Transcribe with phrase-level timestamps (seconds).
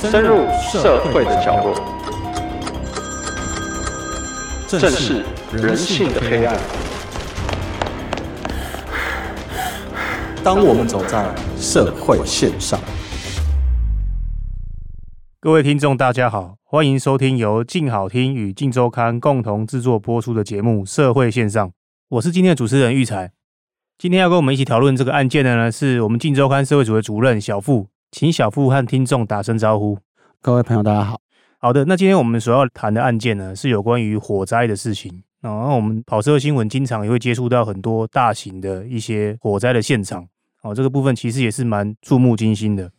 [0.00, 1.74] 深入社会的角落，
[4.66, 6.56] 正视人性的黑暗。
[10.42, 11.28] 当我们走在
[11.58, 12.80] 社会线上，
[15.38, 21.68] 各位听众，大家好，欢迎收听由静好听与静周刊共同制作播出的节目《社会线上》。
[22.08, 23.32] 我是今天的主持人育才。
[23.98, 27.88] 今天要跟我们一起讨论这个案件的呢，是我们镜周刊社会组的主任小富。
[28.12, 29.96] 请小富和听众打声招呼。
[30.42, 31.20] 各位朋友，大家好。
[31.58, 35.22] 好的，那今天我们所要谈的案件呢，是有关于火灾的事情。
[35.40, 40.26] 然后我们跑车新闻经常也会接触到很多大型的一些火灾的现场。
[40.62, 42.90] 哦，这个部分其实也是蛮触目惊心的。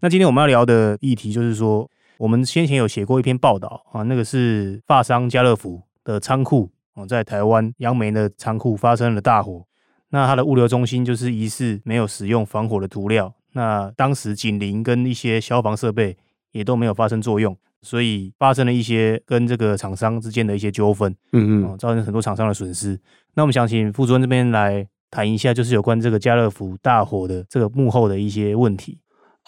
[0.00, 9.66] 那今天我们要聊的议题就是说，我们先前有写过一篇报道啊，那个是发商家乐福的仓库哦，在台湾杨梅的仓库发生了大火。
[10.08, 13.34] 那它的物流中心就是疑似没有使用防火的涂料。
[13.54, 16.16] 那当时警铃跟一些消防设备
[16.52, 22.98] 也都没有发生作用，所以发生了一些跟这个厂商之间的一些纠纷，嗯嗯，造成很多厂商的损失。
[23.34, 28.98] 那我们想请副主任这边来谈一下，就是有关这个家乐福大火的这个幕后的一些问题。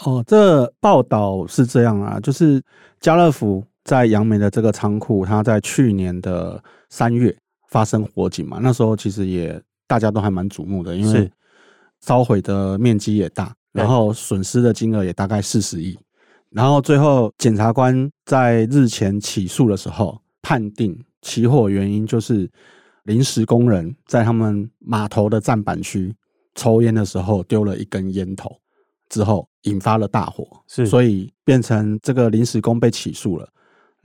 [0.04, 2.62] 哦，这报道是这样啊，就是
[3.00, 7.36] 家乐福在杨梅的这个仓库，它在去年的三月
[7.68, 11.30] 发生火警嘛，那时候其实也大家都还蛮瞩目的，因为
[12.00, 13.54] 烧毁的面积也大。
[13.76, 15.98] 然后损失的金额也大概四十亿，
[16.50, 22.50] 然后最后检察官在日前起诉的时候，判定起火原因就是
[23.04, 26.14] 临时工人在他们码头的站板区
[26.54, 28.58] 抽烟的时候丢了一根烟头，
[29.08, 33.48] 之后引发了大火，是，所以变成这个临时工被起诉了。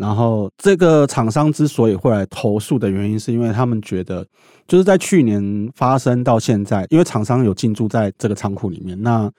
[0.02, 4.26] 然后这个厂商之所以会来投诉的原因，是因为他们觉得，
[4.68, 9.32] 就是在去年发生到现在，因为厂商有进驻在这个仓库里面，那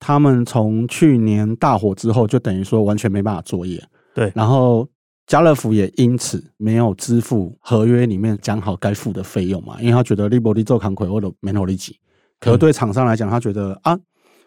[0.00, 3.80] 他们从去年大火之后，就等于说完全没办法作业。
[4.12, 4.86] 对，然后
[5.28, 11.96] 家乐福也因此没有支付合约里面讲好该付的费用嘛，因为他觉得利伯利做扛亏或者没能力给。
[12.40, 13.96] 可是对厂商来讲，他觉得啊，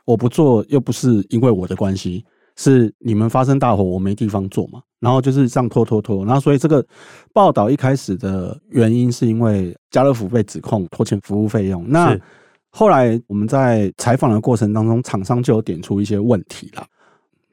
[0.03, 2.25] 我不做又不是因为我的关系。
[2.59, 6.85] 是你们发生大火，我没地方做嘛，然后就是这样拖拖拖，然后所以这个
[7.33, 12.17] 报道一开始的原因是因为家乐福被指控拖欠服务费用，那
[12.69, 16.85] 后来我们在采访的过程当中，厂商就有点出一些问题啦，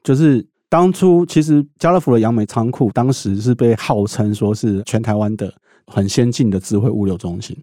[0.03, 5.53] 就是当初其实家乐福的杨梅仓库当时是被号称说是全台湾的
[5.87, 7.57] 很先进的智慧物流中心，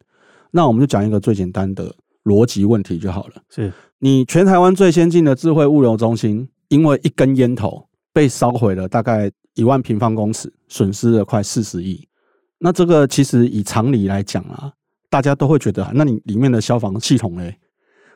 [0.52, 1.94] 那我们就讲一个最简单的
[2.24, 3.72] 逻辑问题就好了，是。
[4.00, 6.48] 你全台湾最先进的智慧物流中心。
[6.72, 12.08] 因为一根烟头被烧毁了大概一万平方公尺，损失了快四十亿。
[12.60, 14.72] 那这个其实以常理来讲啊，
[15.10, 17.58] 大家都会觉得，那你里面的消防系统嘞，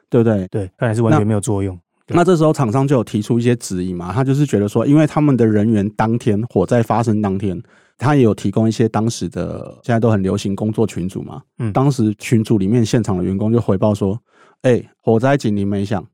[0.10, 0.48] 对不对？
[0.50, 1.78] 对，看来是完全没有作用。
[2.10, 7.60] 那，这时候厂商就有提出一些质疑嘛，他就是觉得说，因为他们的人员当天火灾发生当天，
[7.98, 14.16] 他也有提供一些当时的现在都很流行工作群组嘛，嗯，当时群组里面现场的员工就回报说，
[14.62, 16.06] 哎、欸，火灾警铃没响。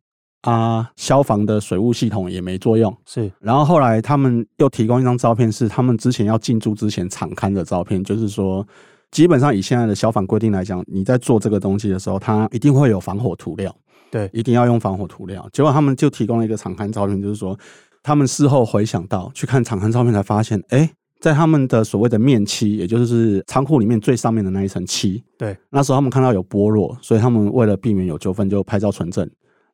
[0.41, 3.31] 啊，消防的水务系统也没作用，是。
[3.39, 8.65] 然后后来他们又提供一张照片，是他们之前要进驻之前场刊的照片，就是说，
[9.11, 13.75] 基本上以现在的消防规定来讲，你在做这个东西的时候，它一定会有防火涂料，
[14.09, 15.47] 对，一定要用防火涂料。
[15.53, 17.55] 结果他们就提供了一个场刊照片，就是说，
[18.01, 29.29] 他们事后回想到去看场刊照片，才发现，哎，在他们的所谓的面漆，也就是仓库里面最上面的那一层漆，对，那时候他们看到有剥落，所以他们为了避免有纠纷，就拍照存证。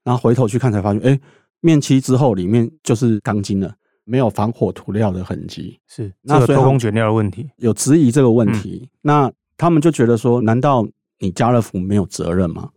[0.07, 1.19] 然后回头去看，才发现，哎，
[1.59, 3.75] 面漆之后里面就是钢筋了，
[4.05, 5.77] 没有防火涂料的痕迹。
[5.85, 8.83] 是，那偷工减料的问题，有质疑这个问题。
[8.83, 10.87] 嗯、那他们就觉得说，难道
[11.19, 12.69] 你家乐福没有责任吗？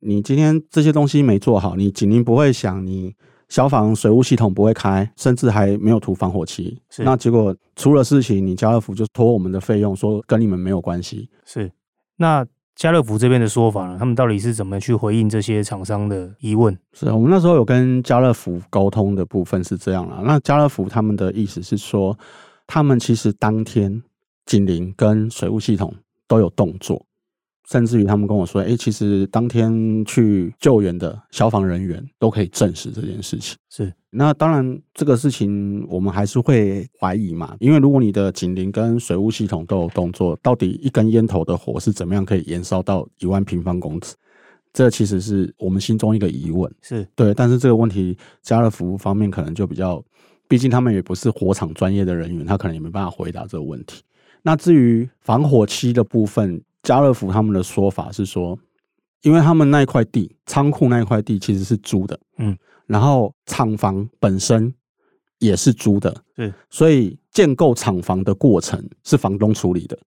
[0.00, 3.14] 你今天这些东西没做好，你警铃不会响，你
[3.50, 6.80] 消防水务系统不会开，甚至还没有涂防火漆。
[7.00, 11.28] 那结果出了事情，你家乐福就拖我们的费用，说跟你们没有关系。
[11.44, 11.70] 是，
[12.16, 12.46] 那。
[12.74, 13.96] 家乐福这边的说法呢？
[13.98, 16.76] 他们到底是怎么去回应这些厂商的疑问？
[16.92, 20.22] 是我们那时候有跟家乐福沟通的部分是这样啦。
[20.24, 22.18] 那家乐福他们的意思是说，
[22.66, 24.02] 他们其实当天
[24.44, 25.94] 警铃跟水务系统
[26.26, 27.04] 都有动作。
[27.70, 44.14] 甚至于他们跟我说：“哎、欸，其实当天去救援的消防人员都可以证实这件事情。”是，那当然这个事情我们还是会怀疑嘛，因为如果你的警铃跟水务系统都有动作，到底一根烟头的火是怎么样可以延烧到一万平方公尺？
[44.72, 46.72] 这其实是我们心中一个疑问。
[46.80, 50.02] 是对，但是这个问题家乐福方面可能就比较，
[50.48, 54.02] 毕竟他们也不是火场专业的人员，他可能也没办法回答这个问题。
[54.42, 56.62] 那至于防火漆的部分。
[56.84, 58.58] 家乐福他们的说法是说，
[59.24, 62.56] 因为他们那一块地仓库那一块地其实是租的，嗯，
[62.86, 64.72] 然后厂房本身
[65.38, 69.98] 也是租的，对，所以建构厂房的过程是房东处理的，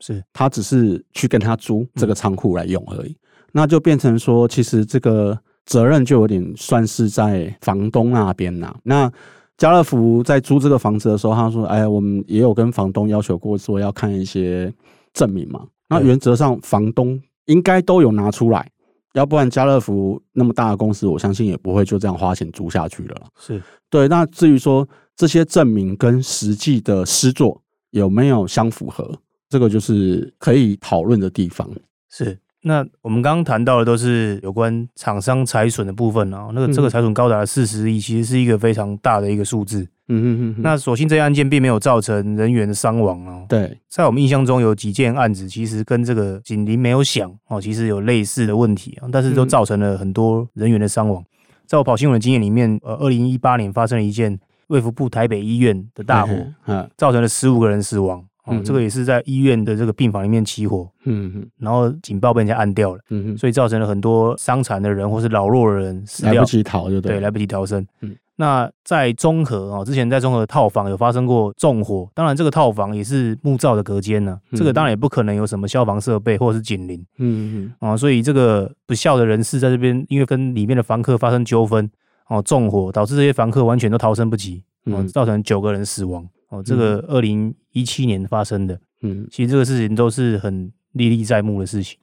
[0.00, 0.24] 是。
[0.32, 3.16] 他只是去跟他租这个仓库来用而已，
[3.52, 8.74] 那就变成说，其实这个责任就有点算是在房东那边呐。
[8.84, 9.12] 那
[9.56, 14.72] 家乐福在租这个房子的时候，他说：“哎，我们也有跟房东要求过，说要看一些
[15.12, 15.66] 证明嘛。
[15.88, 17.20] 那原则上，房东
[17.50, 18.70] 应该都有拿出来。”
[19.14, 23.16] 要不然家乐福那么大的公司，我相信也不会就这样花钱租下去了。
[23.40, 24.06] 是对。
[24.06, 27.60] 那至于说这些证明跟实际的诗作
[27.90, 29.12] 有没有相符合，
[29.48, 31.68] 这个就是可以讨论的地方。
[32.08, 32.38] 是。
[32.62, 39.84] 那我们刚刚谈到的都是有关厂商财损的部分啊，那个这个财损高达四十亿，其实是一个非常大的一个数字。
[40.10, 40.62] 嗯嗯嗯。
[40.62, 43.46] 那所幸这些案件并没有造成人员的伤亡哦。
[43.48, 51.24] 对，在我们印象中有几件案子，其实跟这个警铃没有响哦，其实有类似的问题啊，但是都造成了很多人员的伤亡。
[51.66, 56.34] 在我跑新闻的经验里面，呃，二零一八年发生了一件卫福部台北医院的大火，
[56.66, 58.24] 嗯，造成了十五个人死亡。
[58.50, 67.86] 哦，这个也是在医院的这个病房里面起火，嗯嗯，然后警报被人家按掉了，嗯嗯，所以造成了很多伤残的人或是老弱的人死掉，来不及逃就对，对，来不及逃生。
[68.00, 81.90] 嗯，那在中和哦，之前在中和套房有发生过纵火，当然这个套房也是木造的隔间呢，这个当然也不可能有什么消防设备或者是警铃，嗯嗯，啊，所以这个不孝的人士在这边，因为跟里面的房客发生纠纷，
[82.28, 86.26] 哦，纵火导致这些房客完全都逃生不及，嗯，造成九个人死亡。
[86.50, 91.98] 哦，这个二零一七年发生的，嗯，其实这个事情都是很历历在目的事情。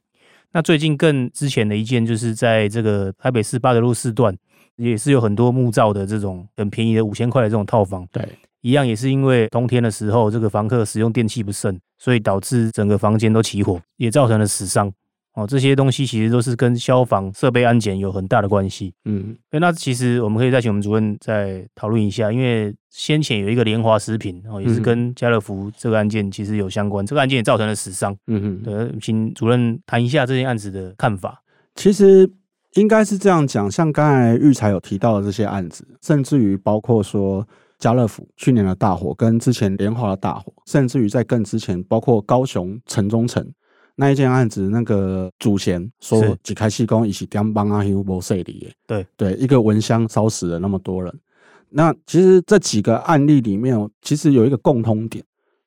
[0.52, 4.34] 那最近更之前的一件，就是在这个台北市八德路四段，
[4.76, 8.26] 也是有很多木造的这种很便宜的五千块的这种套房，对，
[8.62, 14.90] 一样也是因为冬天的时候，这个房客使用电器不慎，所以导致整个房间都起火，也造成了死伤。
[15.38, 18.92] 哦，这些东西其实都是跟消防设备安检有很大的关系。
[19.04, 28.16] 嗯，那其实我们可以再请我们主任再讨论一下，因为先前有一个联华食品哦，也是跟家乐福这个案件其实有相关，这个案件也造成了死伤。
[28.26, 31.40] 嗯哼，对，请主任谈一下这件案子的看法。
[31.76, 32.28] 其实
[32.74, 37.46] 应该是这样讲，像刚才玉才有提到的这些案子，甚至于包括说
[37.78, 43.48] 家乐福去年的大火，跟之前联华的大火，甚至于在更之前，包括高雄城中城。
[44.00, 48.72] 那一件案子，那个主嫌说几开气功一起点帮啊，有无势力？
[48.86, 51.12] 对对，一个蚊香烧死了那么多人。
[51.68, 55.24] 那其实这几个案例里面，其实有一个共通点，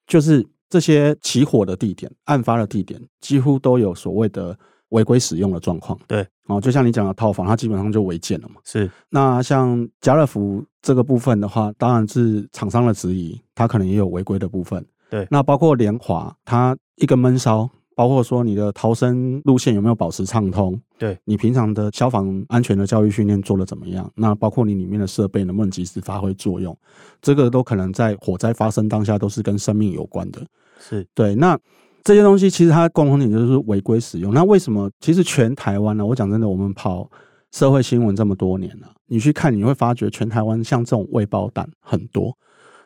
[0.07, 4.57] 就是这些起火的地点、案发的地点，几乎都有所谓的
[4.89, 5.99] 违规使用的状况。
[6.07, 8.61] 对哦，就像你讲的套房，它基本上就违建了嘛。
[8.63, 8.89] 是。
[9.09, 14.85] 那像家乐福这个部分的话，当然是厂商的质疑，它可能也有违规的部分。
[15.09, 15.27] 对。
[15.29, 17.69] 那包括联华，它一个闷烧。
[18.01, 20.81] 包括说你的逃生路线有没有保持畅通？
[20.97, 24.11] 对，你平常的消防安全的教育训练做的怎么样？
[24.15, 26.75] 那包括你里面的设备能不能及时发挥作用？
[27.21, 30.41] 这个都可能在火灾发生当下都是跟生命有关的。
[30.79, 31.35] 是对。
[31.35, 31.55] 那
[32.03, 34.33] 这些东西其实它共同点就是违规使用。
[34.33, 34.89] 那为什么？
[34.99, 36.03] 其实全台湾呢？
[36.03, 37.07] 我讲真的，我们跑
[37.51, 42.35] 社会新闻这么多年了，你去看你会发觉，全台湾像这种未爆弹很多。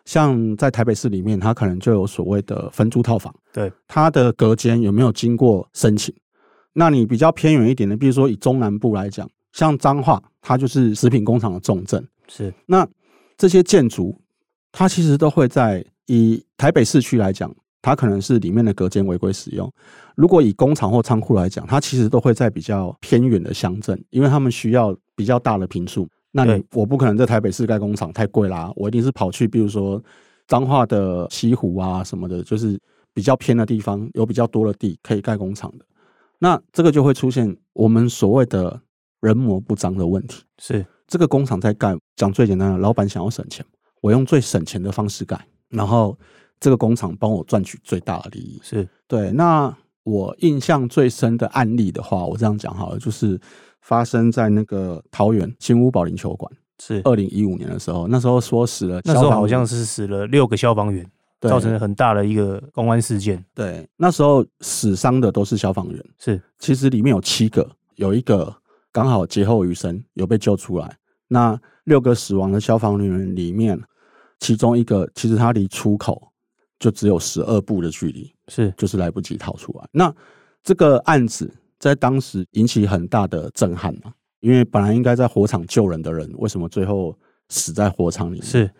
[0.05, 6.13] 像在台北市里面，它可能就有所谓的分租套房，对，它的隔间有没有经过申请？
[6.73, 12.53] 那你比较偏远一点的，比如说以中南部来讲，像彰化，它就是食品工厂的重镇，是。
[12.65, 12.87] 那
[13.37, 14.15] 这些建筑，
[14.71, 19.71] 它其实都会在以台北市区来讲，它可能是里面的隔间违规使用。
[20.15, 26.07] 如果以工厂或仓库来讲，它其实都会在比较偏远的乡镇，因为他们需要比较大的平数。
[26.37, 30.03] 那你我不可能在台北市盖工厂，太贵啦，我一定是跑去，比如说
[30.47, 32.77] 彰化的西湖啊什么的，就是
[33.13, 35.85] 比较偏的地方，有比较多的地可以盖工厂的。
[36.39, 38.81] 那这个就会出现我们所谓的
[39.21, 40.43] 人模不张的问题。
[40.57, 43.65] 是这个工厂在盖，讲最简单的，老板想要省钱，
[44.01, 45.39] 我用最省钱的方式盖，
[45.69, 46.19] 然后
[46.59, 48.59] 这个工厂帮我赚取最大的利益。
[48.61, 49.31] 是对。
[49.31, 49.73] 那
[50.03, 53.39] 我印象最深的案例的话，我这样讲好了，就是。
[53.85, 61.07] 发生在那个桃园新屋保龄球馆，是二零一五年的时候，那时候说死了，那时候好像是死了六个消防员，
[61.39, 63.45] 造成了很大的一个公安事件。
[63.53, 68.51] 对，那时候死伤的都是消防员，是，其实里面有七个，有一个
[68.91, 70.97] 刚好劫后余生，有被救出来。
[71.27, 73.79] 那六个死亡的消防人员里面，
[74.39, 76.29] 其中一个其实他离出口
[76.79, 79.87] 就只有十二步的距离，是，就是来不及逃出来。
[79.91, 80.11] 那
[80.63, 81.53] 这个案子。
[81.85, 87.15] 在当时引起很大的震撼嘛，因为本来应该在火场救人的人，为什么最后
[87.49, 88.43] 死在火场里面？
[88.43, 88.71] 是。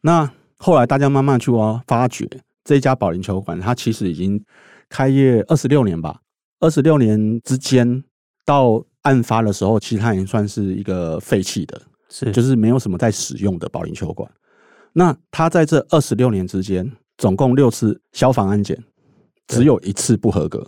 [0.00, 2.24] 那后来大家慢慢去挖发掘，
[2.62, 4.40] 这家保龄球馆它其实已经
[4.88, 6.20] 开业二十六年吧，
[6.60, 8.04] 二十六年之间
[8.44, 14.30] 到案发的时候，其实它已经算是一个废弃的，是，就是没有什么在使用的保龄球馆。
[14.92, 16.88] 那它在这二十六年之间，
[17.18, 18.80] 总共六次消防安检，
[19.48, 20.64] 只有一次不合格，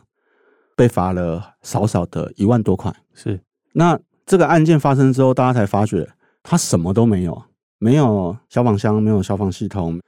[0.77, 2.95] 被罚了少少的一万多块。
[3.15, 3.41] 是，
[3.73, 6.09] 那这个案件发生之后，大家才发觉
[6.43, 7.43] 他什么都没有，
[7.79, 10.01] 没有消防箱，没有消防系统。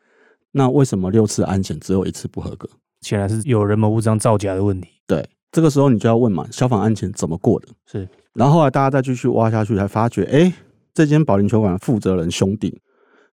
[0.52, 2.68] 那为什么六次安检只有一次不合格？
[3.02, 4.88] 显然是有人谋不章造假的问题。
[5.06, 7.68] 对，这个时候你就要问嘛，消防安检怎么过的？
[7.84, 10.52] 是，然后后来大家再继续挖下去，才发觉，哎，
[10.94, 12.80] 这间保龄球馆负责人兄弟，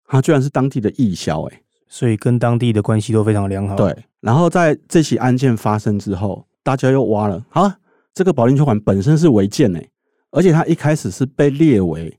[0.06, 3.74] 他居然是当地的义消，哎，所以跟当地的关系都非常良好。
[3.74, 7.78] 对，然后在这起案件发生之后，大家又挖了，啊，
[8.12, 9.88] 这个保龄球馆本身是违建，哎，
[10.32, 12.14] 而且它一开始是被列为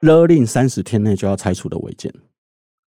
[0.00, 2.12] 勒令三十天内就要拆除的违建。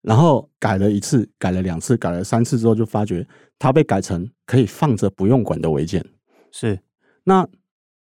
[0.02, 3.24] 然后改了一次，改了两次，改了三次之后，就发觉
[3.60, 6.04] 它被改成可以放着不用管的违建。
[6.52, 6.80] 是，
[7.24, 7.48] 那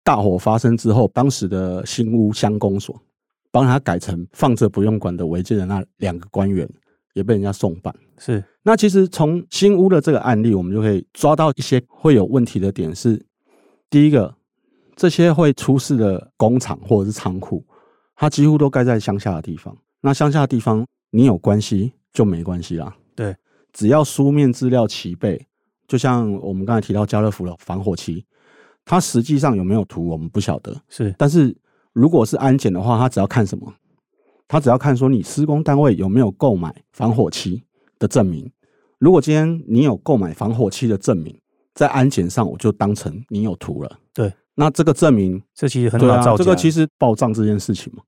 [0.06, 2.98] 大火发生之后，当时的新屋乡公所
[3.52, 6.66] 帮他改成放着不用管的违建的那两个官员
[7.14, 7.94] 也被人家送办。
[8.18, 13.26] 是，那其实从新屋的这个案例，我们就可以抓到一些会有问题的点是：
[13.90, 14.36] 第一个，
[14.96, 17.66] 这些会出事的工厂或者是仓库，
[18.16, 19.76] 它几乎都盖在乡下的地方。
[20.02, 20.86] 那乡下的地方。
[21.14, 22.96] 你有关系就没关系啦。
[23.16, 23.36] 对，
[23.74, 25.46] 只要书面资料齐备，
[25.86, 28.26] 就像我们刚才提到家乐福的防火漆，
[28.86, 30.74] 它实际上有没有涂，我们不晓得。
[30.88, 31.54] 是，但是
[31.92, 33.74] 如果是安检的话，他只要看什么？
[34.52, 37.64] 他只要看说你施工单位有没有购买防火漆
[37.98, 38.52] 的证明。
[39.00, 41.34] 如果今天你有购买防火漆的证明，
[41.74, 43.98] 在安检上我就当成你有涂了。
[44.14, 46.44] 对，那这个证明，这其实很好造假。
[46.44, 48.04] 这个其实报账这件事情嘛，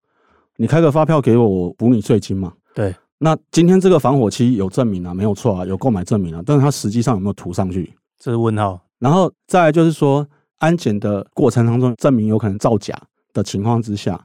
[0.57, 2.51] 你开个发票给我，我补你税金嘛。
[2.75, 7.95] 对，那今天这个防火漆有证明啊，没有错啊，有购买证明啊，但是它实际上有没有涂上去？
[8.19, 8.77] 这是问号。
[8.99, 14.21] 然后再来就是说，安检的过程当中，证明有可能造假的情况之下，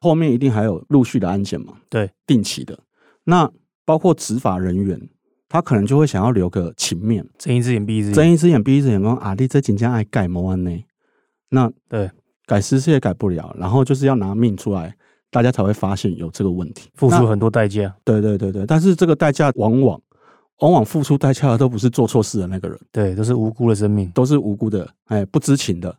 [0.00, 1.74] 后面一定还有陆续的安检嘛？
[1.88, 2.78] 对，定期的。
[3.24, 3.50] 那
[3.84, 5.00] 包括执法人员，
[5.48, 10.70] 他可能就会想要留个情面，睁一只眼闭一只眼，睁一只眼闭一只眼，说啊，你这紧张爱改模案呢？
[11.50, 12.10] 那对，
[12.46, 14.96] 改私事也改不了，然后就是要拿命出来。
[15.32, 17.94] 大家才会发现有这个问题，付出很多代价。
[18.02, 20.00] 对对对对，但是这个代价往往
[20.58, 25.96] 往往付出代价的都不是做错事的那个人，对，都是无辜的生命，都是无辜的，哎，不知情的。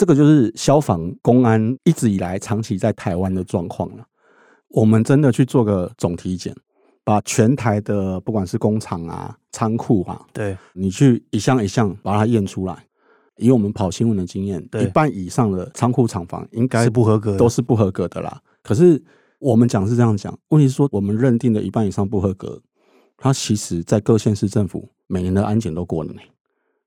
[0.00, 4.06] 这个就是消防公安一直以来长期在台湾的状况了。
[4.68, 6.56] 我们真的去做个总体检，
[7.04, 12.86] 把全台的不管是工厂啊、仓库啊，对，你去一项一项把它验出来。
[13.36, 18.40] 以我们跑新闻的经验，一半以上的仓库厂房应该是不合格，都是不合格的啦。
[18.62, 19.02] 可是
[19.38, 22.58] 我们讲是这样讲，问题是说我们认定的一半以上不合格，
[23.18, 26.22] 它其实在各县市政府每年的安检都过了呢。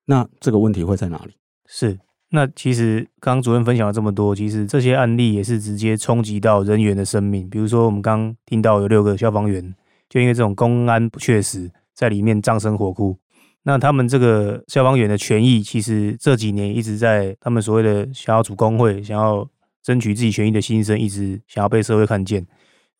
[0.06, 1.34] 那这个问题会在哪里？
[1.68, 2.00] 是，
[2.34, 7.48] 那其实刚刚主任分享了这么多，其实这些案例也是直接冲击到人员的生命。
[7.48, 9.74] 比如说我们刚刚听到有六个消防员，
[10.10, 13.16] 就因为这种公安不确实，在里面葬身火窟。
[13.64, 19.48] 那他们这个消防员的权益，其实这几年一直在他们所谓的想要组工会，想要。
[19.84, 22.48] 争取自己权益的心声，一直想要被社会看见。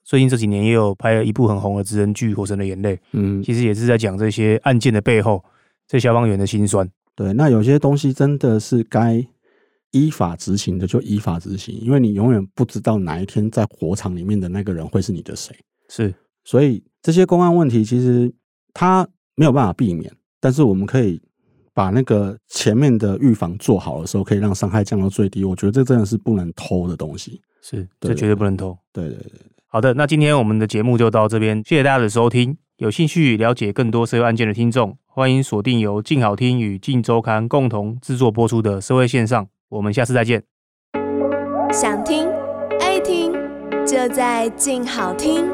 [0.04, 5.42] 最近这几年也有拍了一部很红的职人剧《火神的眼泪》，嗯，其实也是在讲这些案件的背后，
[5.88, 6.86] 这消防员的辛酸。
[7.16, 9.26] 对，那有些东西真的是该
[9.92, 15.56] 依法执行的，就依法执行，因为你永远不知道哪一天在火场里面的那个人会是你的谁。
[15.90, 18.34] 是，所以这些公安问题其实
[18.74, 21.22] 他没有办法避免，但是我们可以。
[21.76, 25.44] 把那个前面的预防做好的时候，可以让伤害降到最低。
[25.44, 28.78] 我觉得这真的是不能偷的东西，是，这绝对不能偷。
[28.92, 32.56] 对对对，对，好的，那今天我们的节目就到这边，谢谢大家的收听。
[32.78, 39.48] 有兴趣了解更多社会案件的听众，欢迎锁定由静好听与静周刊共同制作播出的社会线上。
[39.70, 40.42] 我们下次再见。
[41.72, 42.28] 想听
[42.80, 43.32] 爱听，
[43.86, 45.46] 就在静好听。